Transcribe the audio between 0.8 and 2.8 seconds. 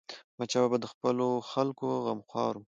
د خپلو خلکو غمخور و.